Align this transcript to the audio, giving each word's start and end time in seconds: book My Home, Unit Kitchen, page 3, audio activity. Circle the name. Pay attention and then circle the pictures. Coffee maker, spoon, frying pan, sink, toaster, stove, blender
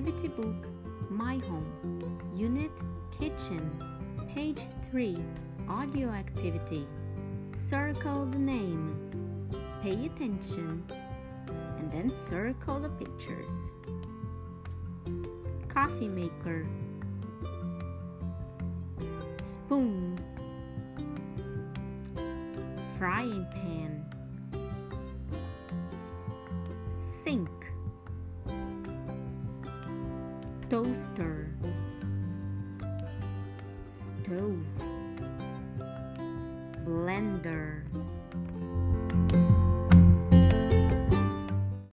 book 0.00 0.66
My 1.08 1.36
Home, 1.48 2.32
Unit 2.34 2.72
Kitchen, 3.16 3.70
page 4.34 4.62
3, 4.90 5.16
audio 5.68 6.08
activity. 6.08 6.88
Circle 7.56 8.26
the 8.26 8.38
name. 8.38 8.96
Pay 9.82 10.06
attention 10.06 10.82
and 11.78 11.92
then 11.92 12.10
circle 12.10 12.80
the 12.80 12.88
pictures. 12.88 13.52
Coffee 15.68 16.08
maker, 16.08 16.66
spoon, 19.38 20.18
frying 22.98 23.46
pan, 23.52 24.04
sink, 27.22 27.48
toaster, 30.70 31.46
stove, 34.22 34.64
blender 36.84 37.82